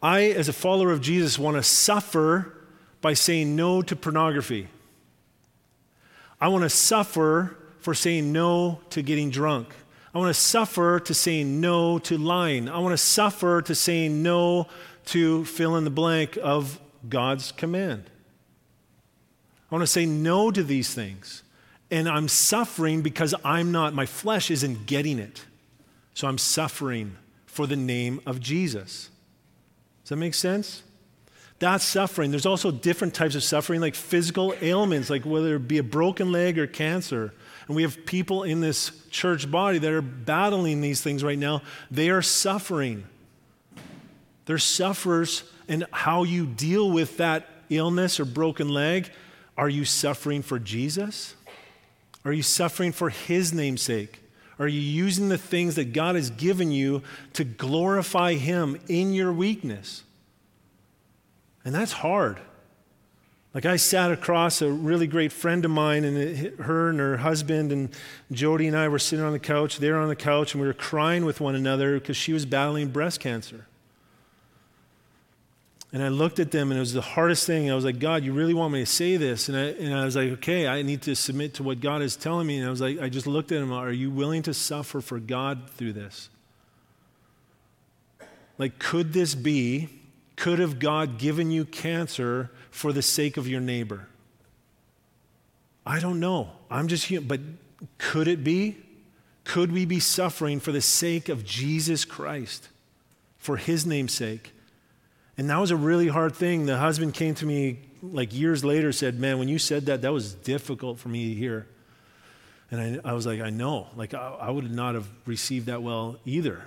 [0.00, 2.54] I, as a follower of Jesus, want to suffer
[3.00, 4.68] by saying no to pornography.
[6.40, 9.74] I want to suffer for saying no to getting drunk.
[10.14, 12.68] I want to suffer to saying no to lying.
[12.68, 14.68] I want to suffer to saying no
[15.06, 18.04] to fill in the blank of God's command.
[19.72, 21.42] I want to say no to these things.
[21.90, 25.44] And I'm suffering because I'm not, my flesh isn't getting it.
[26.14, 29.10] So I'm suffering for the name of Jesus.
[30.02, 30.82] Does that make sense?
[31.58, 32.30] That's suffering.
[32.30, 36.32] There's also different types of suffering, like physical ailments, like whether it be a broken
[36.32, 37.34] leg or cancer.
[37.66, 41.62] And we have people in this church body that are battling these things right now.
[41.90, 43.04] They are suffering.
[44.46, 49.10] They're sufferers, and how you deal with that illness or broken leg,
[49.56, 51.36] are you suffering for Jesus?
[52.24, 54.20] Are you suffering for His name's sake?
[54.58, 57.02] Are you using the things that God has given you
[57.32, 60.04] to glorify Him in your weakness?
[61.64, 62.40] And that's hard.
[63.54, 67.16] Like I sat across a really great friend of mine, and it, her and her
[67.16, 67.88] husband and
[68.30, 69.78] Jody and I were sitting on the couch.
[69.78, 72.46] They were on the couch, and we were crying with one another because she was
[72.46, 73.66] battling breast cancer.
[75.92, 77.68] And I looked at them, and it was the hardest thing.
[77.70, 79.48] I was like, God, you really want me to say this?
[79.48, 82.14] And I, and I was like, okay, I need to submit to what God is
[82.14, 82.58] telling me.
[82.58, 85.18] And I was like, I just looked at him, are you willing to suffer for
[85.18, 86.28] God through this?
[88.56, 89.88] Like, could this be,
[90.36, 94.06] could have God given you cancer for the sake of your neighbor?
[95.84, 96.50] I don't know.
[96.70, 97.26] I'm just human.
[97.26, 97.40] But
[97.98, 98.76] could it be?
[99.42, 102.68] Could we be suffering for the sake of Jesus Christ,
[103.38, 104.52] for his name's sake?
[105.40, 106.66] And that was a really hard thing.
[106.66, 110.12] The husband came to me like years later, said, Man, when you said that, that
[110.12, 111.66] was difficult for me to hear.
[112.70, 113.86] And I, I was like, I know.
[113.96, 116.64] Like, I, I would not have received that well either.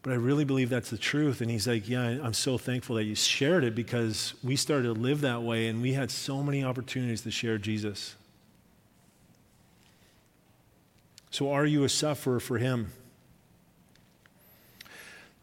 [0.00, 1.42] But I really believe that's the truth.
[1.42, 4.94] And he's like, Yeah, I'm so thankful that you shared it because we started to
[4.94, 8.14] live that way and we had so many opportunities to share Jesus.
[11.30, 12.92] So, are you a sufferer for him?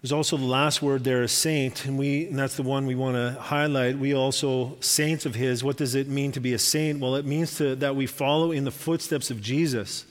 [0.01, 2.95] There's also the last word there, a saint, and we and that's the one we
[2.95, 3.99] want to highlight.
[3.99, 5.62] We also saints of his.
[5.62, 7.01] What does it mean to be a saint?
[7.01, 10.05] Well, it means to, that we follow in the footsteps of Jesus,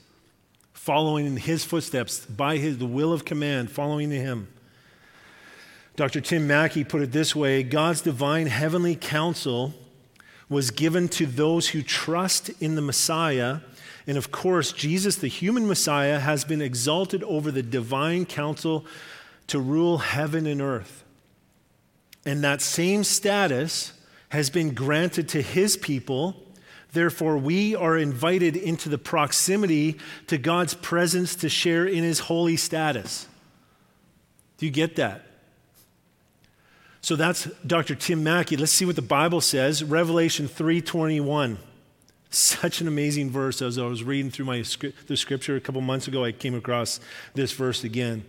[0.74, 4.48] following in his footsteps by his the will of command, following him.
[5.96, 6.20] Dr.
[6.20, 9.72] Tim Mackie put it this way: God's divine heavenly council
[10.50, 13.60] was given to those who trust in the Messiah.
[14.06, 18.84] And of course, Jesus, the human Messiah, has been exalted over the divine council
[19.48, 21.04] to rule heaven and earth.
[22.24, 23.92] And that same status
[24.30, 26.36] has been granted to his people.
[26.92, 32.56] Therefore, we are invited into the proximity to God's presence to share in his holy
[32.56, 33.26] status.
[34.58, 35.24] Do you get that?
[37.00, 37.94] So that's Dr.
[37.94, 38.56] Tim Mackie.
[38.56, 39.82] Let's see what the Bible says.
[39.82, 41.58] Revelation 3:21.
[42.30, 43.62] Such an amazing verse.
[43.62, 44.62] As I was reading through my
[45.06, 47.00] the scripture a couple months ago, I came across
[47.34, 48.24] this verse again.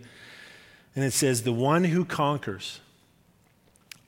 [0.94, 2.80] And it says, The one who conquers,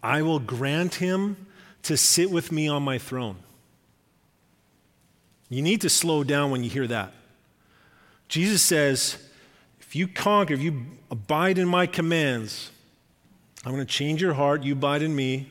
[0.03, 1.47] I will grant him
[1.83, 3.37] to sit with me on my throne.
[5.49, 7.13] You need to slow down when you hear that.
[8.29, 9.19] Jesus says,
[9.81, 12.71] If you conquer, if you abide in my commands,
[13.65, 14.63] I'm going to change your heart.
[14.63, 15.49] You abide in me.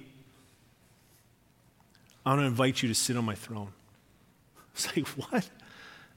[2.26, 3.70] I'm going to invite you to sit on my throne.
[4.74, 5.50] It's like, what?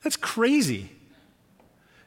[0.04, 0.90] That's crazy.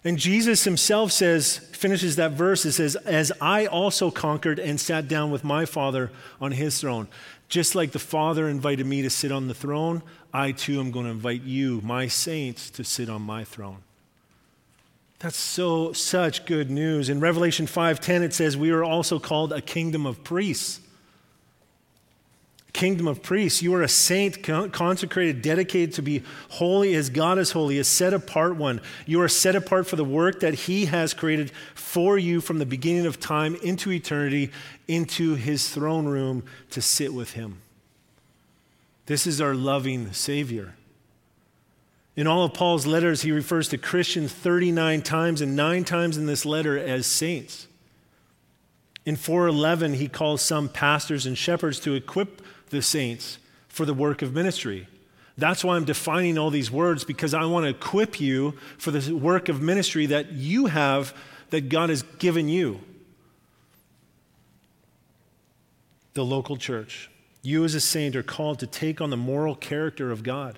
[0.04, 5.08] And Jesus himself says, finishes that verse, it says, As I also conquered and sat
[5.08, 7.08] down with my Father on his throne.
[7.50, 11.06] Just like the Father invited me to sit on the throne, I too am going
[11.06, 13.80] to invite you, my saints, to sit on my throne.
[15.20, 17.10] That's so such good news.
[17.10, 20.80] In Revelation 5:10 it says we are also called a kingdom of priests
[22.78, 23.64] kingdom of priests.
[23.64, 28.14] You are a saint, consecrated, dedicated to be holy as God is holy, a set
[28.14, 28.82] apart one.
[29.08, 32.68] You are set apart for the work that He has created for you from the
[32.68, 34.52] beginning of time into eternity,
[34.88, 37.58] into His throne room to sit with Him.
[39.08, 40.76] This is our loving Savior.
[42.16, 46.28] In all of Paul's letters, he refers to Christians 39 times, and nine times in
[46.28, 47.68] this letter as saints.
[49.06, 53.38] In 411, he calls some pastors and shepherds to equip the saints
[53.68, 54.88] for the work of ministry.
[55.38, 59.13] That's why I'm defining all these words because I want to equip you for the
[59.13, 61.13] work of ministry that you have,
[61.51, 62.82] that God has given you.
[66.13, 67.11] The local church.
[67.43, 70.57] You, as a saint, are called to take on the moral character of God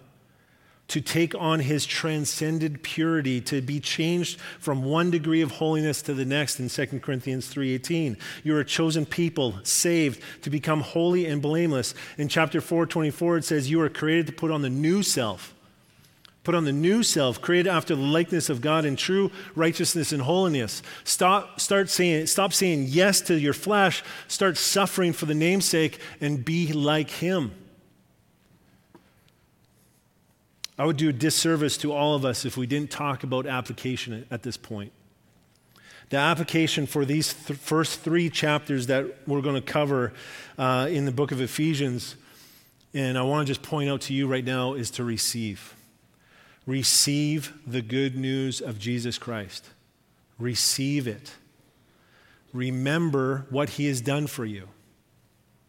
[0.90, 6.14] to take on his transcended purity to be changed from one degree of holiness to
[6.14, 11.42] the next in 2 corinthians 3.18 you're a chosen people saved to become holy and
[11.42, 15.56] blameless in chapter 4:24 it says you are created to put on the new self
[16.50, 20.22] Put on the new self, created after the likeness of God in true righteousness and
[20.22, 20.82] holiness.
[21.04, 24.04] Stop, start saying, stop saying yes to your flesh.
[24.28, 27.52] Start suffering for the namesake and be like Him.
[30.80, 34.26] I would do a disservice to all of us if we didn't talk about application
[34.32, 34.94] at this point.
[36.10, 40.14] The application for these th- first three chapters that we're going to cover
[40.58, 42.16] uh, in the book of Ephesians,
[42.94, 45.76] and I want to just point out to you right now, is to receive.
[46.66, 49.68] Receive the good news of Jesus Christ.
[50.40, 51.34] Receive it.
[52.54, 54.70] Remember what he has done for you.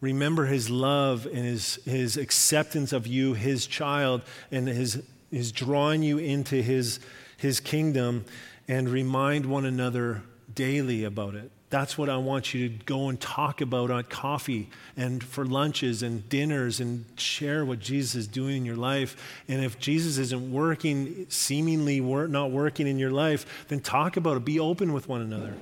[0.01, 6.01] Remember his love and his, his acceptance of you, his child, and his, his drawing
[6.01, 6.99] you into his,
[7.37, 8.25] his kingdom,
[8.67, 10.23] and remind one another
[10.53, 11.51] daily about it.
[11.69, 16.03] That's what I want you to go and talk about on coffee and for lunches
[16.03, 19.41] and dinners and share what Jesus is doing in your life.
[19.47, 24.43] And if Jesus isn't working, seemingly not working in your life, then talk about it.
[24.43, 25.53] Be open with one another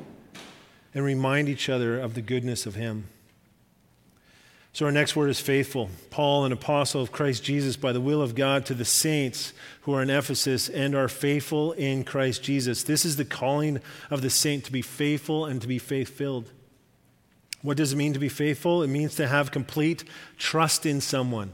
[0.95, 3.05] and remind each other of the goodness of Him.
[4.79, 5.89] So, our next word is faithful.
[6.09, 9.51] Paul, an apostle of Christ Jesus, by the will of God, to the saints
[9.81, 12.83] who are in Ephesus and are faithful in Christ Jesus.
[12.83, 16.49] This is the calling of the saint to be faithful and to be faith filled.
[17.61, 18.81] What does it mean to be faithful?
[18.81, 20.05] It means to have complete
[20.37, 21.51] trust in someone.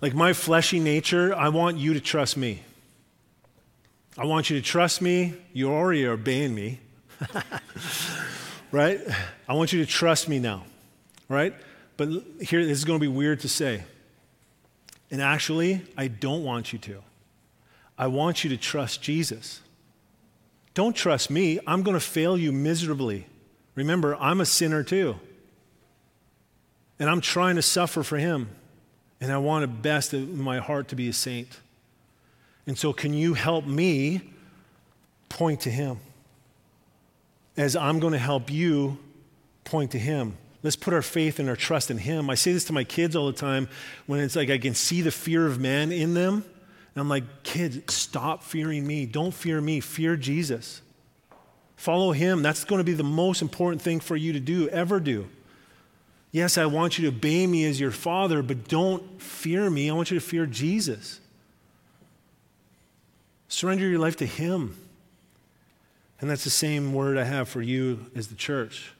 [0.00, 2.62] Like my fleshy nature, I want you to trust me.
[4.16, 5.34] I want you to trust me.
[5.52, 6.80] You already are obeying me.
[8.72, 9.02] right?
[9.46, 10.64] I want you to trust me now
[11.28, 11.54] right?
[11.96, 12.08] But
[12.40, 13.84] here, this is going to be weird to say.
[15.10, 17.02] And actually, I don't want you to.
[17.96, 19.60] I want you to trust Jesus.
[20.74, 21.58] Don't trust me.
[21.66, 23.26] I'm going to fail you miserably.
[23.74, 25.18] Remember, I'm a sinner too.
[26.98, 28.48] And I'm trying to suffer for him.
[29.20, 31.60] And I want the best in my heart to be a saint.
[32.66, 34.20] And so, can you help me
[35.28, 35.98] point to him?
[37.56, 38.98] As I'm going to help you
[39.64, 40.36] point to him.
[40.62, 42.28] Let's put our faith and our trust in Him.
[42.30, 43.68] I say this to my kids all the time
[44.06, 46.44] when it's like I can see the fear of man in them.
[46.94, 49.06] And I'm like, kids, stop fearing me.
[49.06, 49.78] Don't fear me.
[49.78, 50.82] Fear Jesus.
[51.76, 52.42] Follow Him.
[52.42, 55.28] That's going to be the most important thing for you to do, ever do.
[56.32, 59.88] Yes, I want you to obey me as your father, but don't fear me.
[59.88, 61.20] I want you to fear Jesus.
[63.46, 64.76] Surrender your life to Him.
[66.20, 68.92] And that's the same word I have for you as the church.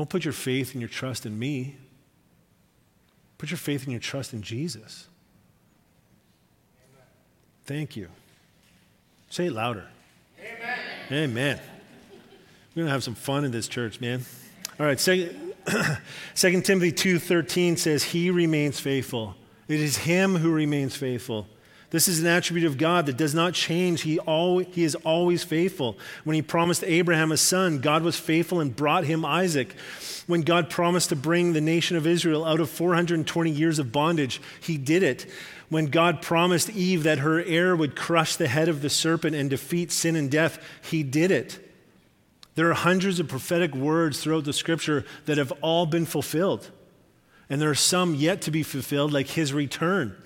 [0.00, 1.76] Don't put your faith and your trust in me.
[3.36, 5.08] Put your faith and your trust in Jesus.
[6.74, 7.06] Amen.
[7.66, 8.08] Thank you.
[9.28, 9.84] Say it louder.
[10.38, 10.78] Amen.
[11.12, 11.60] Amen.
[12.70, 14.24] We're going to have some fun in this church, man.
[14.78, 15.36] All right, Second,
[16.34, 19.36] 2 Timothy 2:13 says he remains faithful.
[19.68, 21.46] It is him who remains faithful.
[21.90, 24.02] This is an attribute of God that does not change.
[24.02, 24.20] He,
[24.72, 25.98] he is always faithful.
[26.22, 29.74] When he promised Abraham a son, God was faithful and brought him Isaac.
[30.28, 34.40] When God promised to bring the nation of Israel out of 420 years of bondage,
[34.60, 35.28] he did it.
[35.68, 39.50] When God promised Eve that her heir would crush the head of the serpent and
[39.50, 41.58] defeat sin and death, he did it.
[42.54, 46.70] There are hundreds of prophetic words throughout the scripture that have all been fulfilled.
[47.48, 50.16] And there are some yet to be fulfilled, like his return.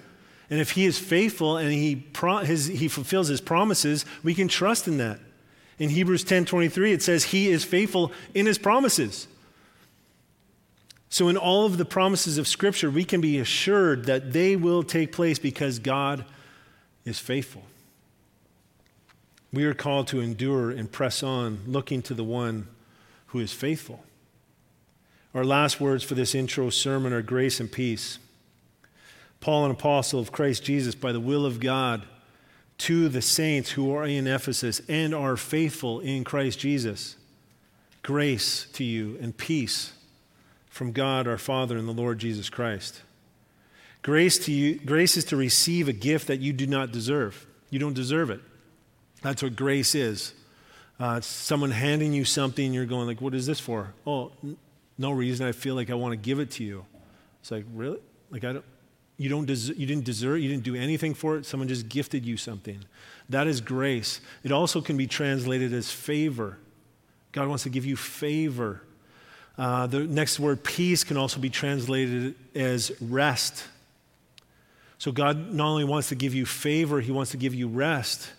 [0.50, 4.48] And if he is faithful and he, pro- his, he fulfills his promises, we can
[4.48, 5.20] trust in that.
[5.78, 9.26] In Hebrews 10:23 it says he is faithful in his promises.
[11.08, 14.82] So in all of the promises of scripture we can be assured that they will
[14.82, 16.24] take place because God
[17.04, 17.64] is faithful.
[19.52, 22.68] We are called to endure and press on looking to the one
[23.26, 24.04] who is faithful.
[25.32, 28.18] Our last words for this intro sermon are grace and peace.
[29.44, 32.06] Paul, an apostle of Christ Jesus, by the will of God,
[32.78, 37.16] to the saints who are in Ephesus and are faithful in Christ Jesus.
[38.02, 39.92] Grace to you and peace
[40.70, 43.02] from God our Father and the Lord Jesus Christ.
[44.00, 47.46] Grace to you grace is to receive a gift that you do not deserve.
[47.68, 48.40] You don't deserve it.
[49.20, 50.32] That's what grace is.
[50.98, 54.56] Uh, it's someone handing you something, you're going like, "What is this for?" Oh, n-
[54.96, 55.46] no reason.
[55.46, 56.86] I feel like I want to give it to you.
[57.42, 57.98] It's like, really?
[58.30, 58.64] Like I don't.
[59.16, 61.46] You, don't des- you didn't deserve you didn't do anything for it.
[61.46, 62.84] Someone just gifted you something.
[63.28, 64.20] That is grace.
[64.42, 66.58] It also can be translated as favor.
[67.32, 68.82] God wants to give you favor.
[69.56, 73.64] Uh, the next word, peace, can also be translated as rest.
[74.98, 78.30] So God not only wants to give you favor, He wants to give you rest.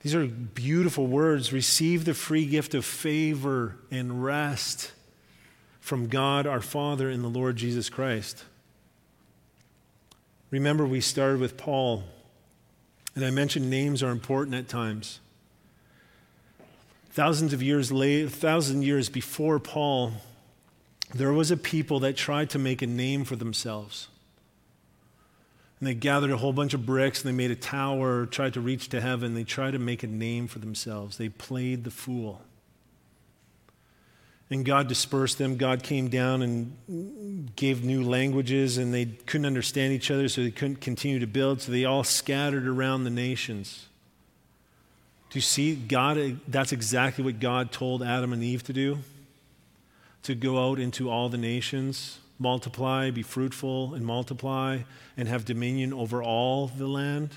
[0.00, 1.52] These are beautiful words.
[1.52, 4.92] Receive the free gift of favor and rest
[5.80, 8.44] from God our Father and the Lord Jesus Christ.
[10.52, 12.04] Remember, we started with Paul,
[13.14, 15.18] and I mentioned names are important at times.
[17.10, 20.12] Thousands of years later, thousand years before Paul,
[21.14, 24.08] there was a people that tried to make a name for themselves.
[25.80, 28.60] And they gathered a whole bunch of bricks and they made a tower, tried to
[28.60, 29.34] reach to heaven.
[29.34, 31.16] They tried to make a name for themselves.
[31.16, 32.42] They played the fool.
[34.52, 35.56] And God dispersed them.
[35.56, 40.50] God came down and gave new languages, and they couldn't understand each other, so they
[40.50, 41.62] couldn't continue to build.
[41.62, 43.86] So they all scattered around the nations.
[45.30, 45.74] Do you see?
[45.74, 48.98] God, that's exactly what God told Adam and Eve to do
[50.24, 54.80] to go out into all the nations, multiply, be fruitful, and multiply,
[55.16, 57.30] and have dominion over all the land.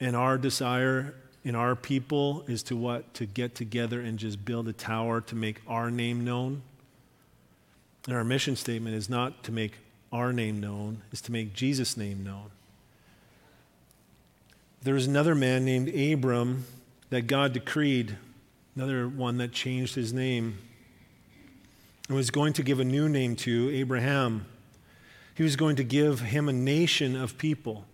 [0.00, 1.14] And our desire
[1.44, 3.14] in our people is to what?
[3.14, 6.62] To get together and just build a tower to make our name known.
[8.06, 9.74] And our mission statement is not to make
[10.12, 12.50] our name known, is to make Jesus' name known.
[14.82, 16.64] There was another man named Abram
[17.10, 18.16] that God decreed,
[18.76, 20.58] another one that changed his name,
[22.08, 24.46] and was going to give a new name to Abraham.
[25.34, 27.84] He was going to give him a nation of people,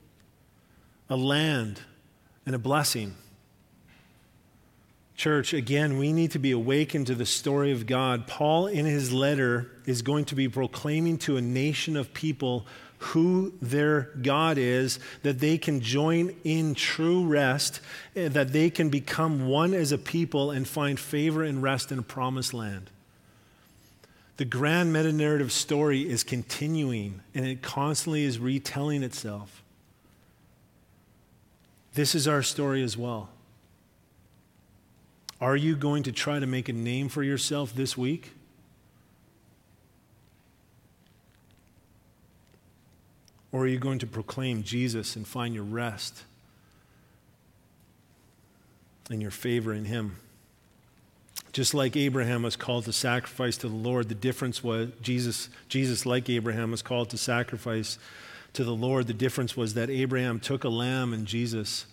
[1.11, 1.81] a land,
[2.47, 3.15] and a blessing.
[5.17, 8.27] Church, again, we need to be awakened to the story of God.
[8.27, 12.67] Paul, in his letter, is going to be proclaiming to a nation of people
[12.99, 17.81] who their God is, that they can join in true rest,
[18.17, 21.99] eh, that they can become one as a people and find favor and rest in
[21.99, 22.91] a promised land.
[24.37, 29.63] The grand meta narrative story is continuing and it constantly is retelling itself.
[31.93, 33.29] This is our story as well.
[35.45, 38.33] Are you going to try to make a name for yourself this week?
[43.53, 46.23] Or are you going to proclaim Jesus and find your rest
[49.11, 50.17] and your favor in Him?
[51.53, 56.07] Just like Abraham was called to sacrifice to the Lord, the difference was Jesus, Jesus,
[56.07, 57.99] like Abraham, was called to sacrifice
[58.55, 59.09] to the Lord.
[59.09, 61.85] The difference was that Abraham took a lamb and Jesus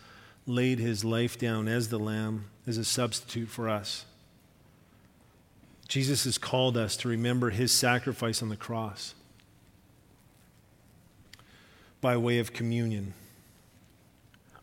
[0.45, 4.05] laid his life down as the lamb, as a substitute for us.
[5.87, 9.13] Jesus has called us to remember his sacrifice on the cross
[11.99, 13.13] by way of communion,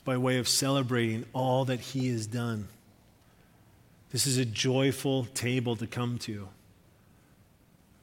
[0.05, 2.69] by way of celebrating all that he has done.
[4.11, 6.49] This is a joyful table to come to.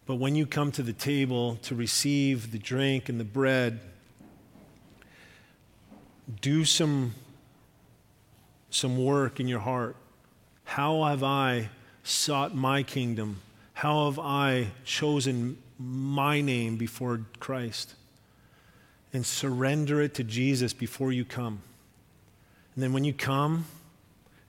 [0.05, 3.80] But when you come to the table to receive the drink and the bread,
[6.41, 7.13] do some,
[8.76, 9.95] some work in your heart.
[10.65, 11.69] How have I
[12.03, 13.41] sought my kingdom?
[13.73, 17.95] How have I chosen my name before Christ?
[19.13, 21.61] And surrender it to Jesus before you come.
[22.76, 23.65] And then when you come,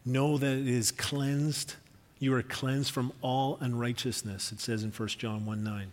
[0.04, 1.74] know that it is cleansed.
[2.18, 5.92] You are cleansed from all unrighteousness, it says in 1 John 1 9.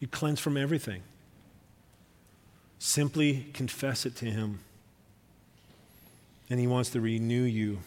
[0.00, 1.02] You cleanse from everything.
[2.80, 4.60] Simply confess it to Him.
[6.50, 7.78] And He wants to renew you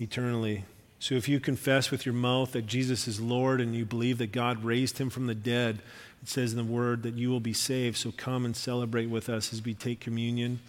[0.00, 0.64] eternally
[1.04, 4.32] So if you confess with your mouth that Jesus is Lord and you believe that
[4.32, 5.80] God raised him from the dead,
[6.22, 7.98] it says in the word that you will be saved.
[7.98, 10.60] So come and celebrate with us as we take communion.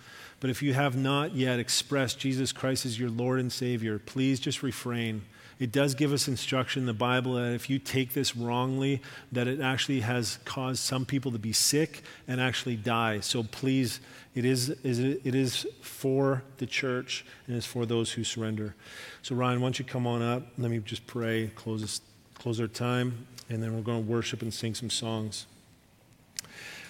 [0.42, 4.42] But if you have not yet expressed Jesus Christ as your Lord and Savior, please
[4.42, 5.22] just refrain.
[5.58, 9.02] It does give us instruction in the Bible that if you take this wrongly,
[9.32, 13.22] that it actually has caused some people to be sick and actually die.
[13.22, 14.02] So please,
[14.34, 18.76] it is, it is for the church and it's for those who surrender.
[19.22, 20.44] So Ryan, why don't you come on up?
[20.58, 22.02] Let me just pray, close, this,
[22.38, 25.46] close our time, and then we're going to worship and sing some songs.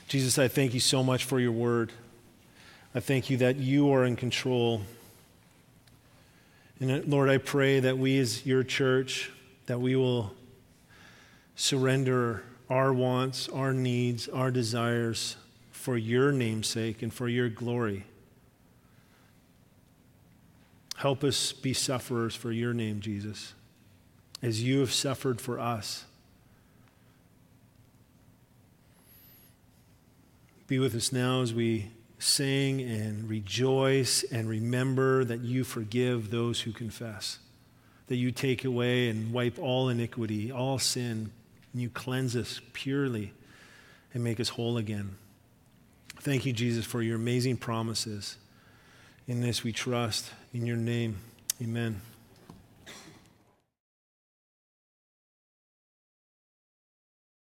[0.08, 1.92] Jesus, I thank you so much for your word.
[2.96, 4.82] I thank you that you are in control.
[6.80, 9.32] And uh, Lord, I pray that we as your church,
[9.68, 10.34] that we will
[11.56, 15.38] surrender our wants, our needs, our desires
[15.72, 18.06] for your namesake and for your glory.
[20.98, 23.54] Help us be sufferers for your name, Jesus,
[24.42, 26.06] as you have suffered for us.
[30.68, 36.62] Be with us now as we sing and rejoice and remember that you forgive those
[36.62, 37.40] who confess,
[38.08, 41.32] that you take away and wipe all iniquity, all sin,
[41.74, 43.34] and you cleanse us purely
[44.14, 45.16] and make us whole again.
[46.20, 48.38] Thank you, Jesus, for your amazing promises.
[49.28, 50.32] In this we trust.
[50.54, 51.18] In your name,
[51.62, 52.02] amen.